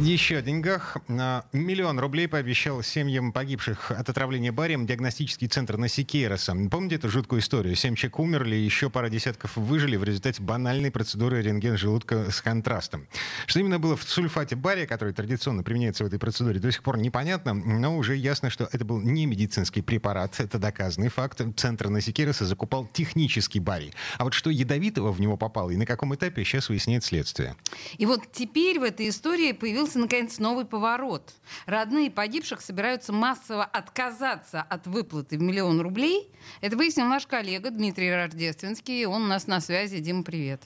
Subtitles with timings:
[0.00, 0.96] Еще о деньгах.
[1.08, 6.54] Миллион рублей пообещал семьям погибших от отравления барием диагностический центр Насикейроса.
[6.70, 7.74] Помните эту жуткую историю?
[7.74, 13.08] Семь человек умерли, еще пара десятков выжили в результате банальной процедуры рентген желудка с контрастом.
[13.46, 16.98] Что именно было в сульфате бария, который традиционно применяется в этой процедуре, до сих пор
[16.98, 20.38] непонятно, но уже ясно, что это был не медицинский препарат.
[20.38, 21.42] Это доказанный факт.
[21.56, 23.92] Центр Насикейроса закупал технический барий.
[24.16, 27.56] А вот что ядовитого в него попало и на каком этапе, сейчас выясняет следствие.
[27.96, 31.32] И вот теперь в этой истории появился случился, наконец, новый поворот.
[31.66, 36.30] Родные погибших собираются массово отказаться от выплаты в миллион рублей.
[36.60, 39.06] Это выяснил наш коллега Дмитрий Рождественский.
[39.06, 39.98] Он у нас на связи.
[39.98, 40.62] Дима, привет.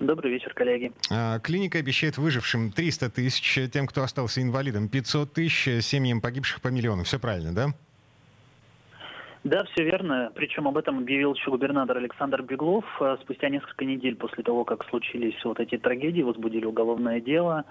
[0.00, 0.92] Добрый вечер, коллеги.
[1.10, 6.68] А, клиника обещает выжившим 300 тысяч, тем, кто остался инвалидом 500 тысяч, семьям погибших по
[6.68, 7.04] миллиону.
[7.04, 7.74] Все правильно, да?
[9.44, 10.30] Да, все верно.
[10.34, 14.84] Причем об этом объявил еще губернатор Александр Беглов а, спустя несколько недель после того, как
[14.88, 17.64] случились вот эти трагедии, возбудили уголовное дело.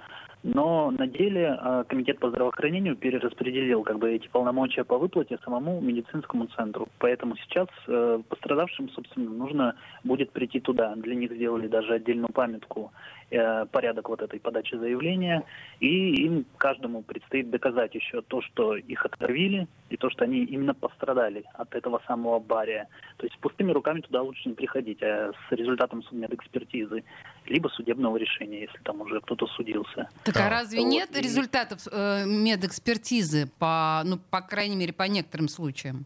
[0.44, 5.80] Но на деле э, комитет по здравоохранению перераспределил как бы эти полномочия по выплате самому
[5.82, 6.88] медицинскому центру.
[6.98, 10.96] Поэтому сейчас э, пострадавшим, собственно, нужно будет прийти туда.
[10.96, 12.92] Для них сделали даже отдельную памятку,
[13.30, 15.44] э, порядок вот этой подачи заявления.
[15.80, 19.68] И им каждому предстоит доказать еще то, что их отравили,
[20.02, 22.88] то, что они именно пострадали от этого самого бария.
[23.18, 27.04] То есть пустыми руками туда лучше не приходить, а с результатом судмедэкспертизы,
[27.46, 30.10] либо судебного решения, если там уже кто-то судился.
[30.24, 36.06] Так а разве нет результатов э, медэкспертизы, по, ну, по крайней мере, по некоторым случаям?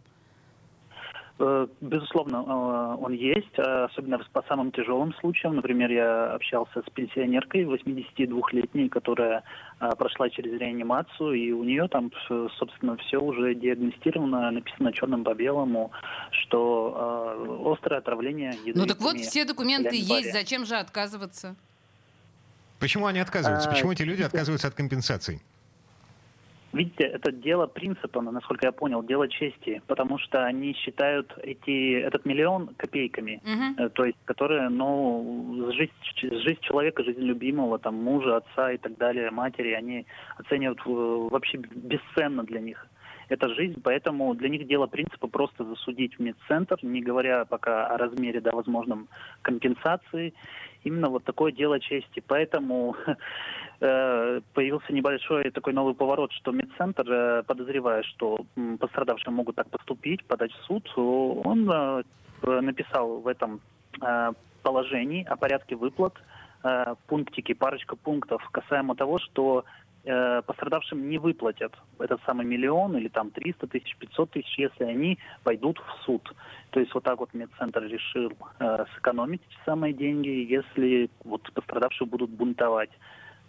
[1.38, 5.55] Э, безусловно, э, он есть, особенно по самым тяжелым случаям.
[5.55, 9.44] Например, я общался с пенсионеркой 82-летней, которая
[9.81, 12.09] э, прошла через реанимацию, и у нее там,
[12.58, 15.91] собственно, все уже диагностировано, написано черным по белому,
[16.31, 21.56] что острое отравление Ну так вот все документы есть, зачем же отказываться?
[22.79, 23.69] Почему они отказываются?
[23.69, 25.41] Почему эти люди отказываются от компенсаций?
[26.75, 32.25] Видите, это дело принципа, насколько я понял, дело чести, потому что они считают эти, этот
[32.25, 33.90] миллион копейками, uh-huh.
[33.90, 39.31] то есть, которые, ну, жизнь, жизнь человека, жизнь любимого, там, мужа, отца и так далее,
[39.31, 40.06] матери, они
[40.38, 40.90] оценивают э,
[41.31, 42.86] вообще бесценно для них
[43.30, 47.97] это жизнь, поэтому для них дело принципа просто засудить в медцентр, не говоря пока о
[47.97, 49.08] размере, да, возможном
[49.41, 50.34] компенсации.
[50.84, 52.24] Именно вот такое дело чести.
[52.28, 52.96] Поэтому
[53.80, 58.46] э, появился небольшой такой новый поворот, что медцентр, э, подозревая, что
[58.80, 62.03] пострадавшие могут так поступить, подать в суд, он э,
[62.44, 63.62] написал в этом
[64.62, 66.13] положении о порядке выплат
[67.07, 69.63] пунктики, парочка пунктов касаемо того, что
[70.08, 75.18] Э, пострадавшим не выплатят этот самый миллион или там 300 тысяч, 500 тысяч, если они
[75.44, 76.32] пойдут в суд.
[76.70, 82.08] То есть вот так вот медцентр решил э, сэкономить эти самые деньги, если вот пострадавшие
[82.08, 82.92] будут бунтовать.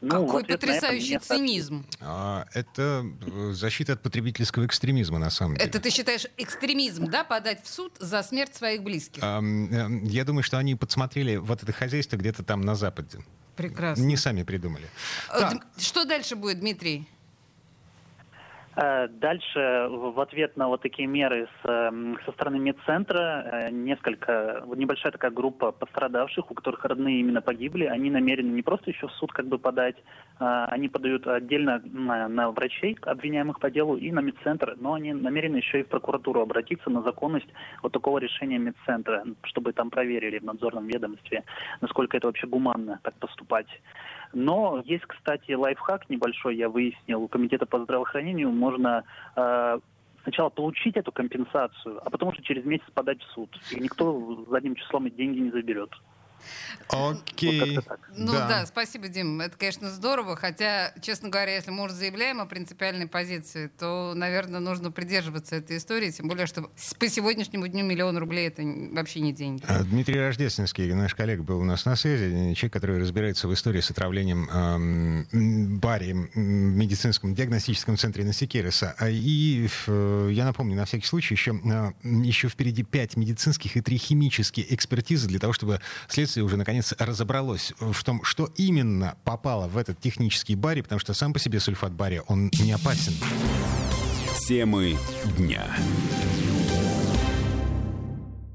[0.01, 1.87] Ну, Какой потрясающий цинизм.
[2.01, 5.69] А, это э, защита от потребительского экстремизма, на самом деле.
[5.69, 9.23] Это ты считаешь экстремизм, да, подать в суд за смерть своих близких?
[9.25, 9.41] А,
[10.03, 13.21] я думаю, что они подсмотрели вот это хозяйство где-то там на Западе.
[13.57, 14.03] Прекрасно.
[14.03, 14.87] Не сами придумали.
[15.31, 15.67] Э, так.
[15.79, 17.09] Что дальше будет, Дмитрий?
[18.77, 24.63] Э, дальше в ответ на вот такие меры с, эм, со стороны медцентра э, несколько,
[24.77, 29.13] небольшая такая группа пострадавших, у которых родные именно погибли, они намерены не просто еще в
[29.13, 29.97] суд как бы подать,
[30.39, 35.15] а, они подают отдельно на, на врачей, обвиняемых по делу, и на медцентр, но они
[35.15, 37.49] намерены еще и в прокуратуру обратиться на законность
[37.83, 41.45] вот такого решения медцентра, чтобы там проверили в надзорном ведомстве,
[41.81, 43.69] насколько это вообще гуманно так поступать.
[44.33, 49.05] Но есть, кстати, лайфхак небольшой, я выяснил, у Комитета по здравоохранению можно
[49.35, 49.79] э,
[50.23, 53.51] сначала получить эту компенсацию, а потом уже через месяц подать в суд.
[53.71, 55.91] И никто задним числом эти деньги не заберет.
[56.89, 57.77] Окей.
[57.77, 58.49] Вот ну да.
[58.49, 59.41] да, спасибо, Дим.
[59.41, 60.37] Это, конечно, здорово.
[60.37, 65.77] Хотя, честно говоря, если мы уже заявляем о принципиальной позиции, то, наверное, нужно придерживаться этой
[65.77, 66.11] истории.
[66.11, 68.63] Тем более, что по сегодняшнему дню миллион рублей это
[68.93, 69.65] вообще не деньги.
[69.67, 72.55] А, Дмитрий Рождественский, наш коллега, был у нас на связи.
[72.55, 78.95] Человек, который разбирается в истории с отравлением эм, барием в медицинском диагностическом центре Насекириса.
[78.99, 83.81] А, и э, я напомню, на всякий случай, еще, э, еще впереди пять медицинских и
[83.81, 89.17] три химические экспертизы для того, чтобы следствие следствие уже наконец разобралось в том, что именно
[89.25, 93.15] попало в этот технический барий, потому что сам по себе сульфат бария, он не опасен.
[94.47, 94.97] Темы
[95.39, 95.65] дня.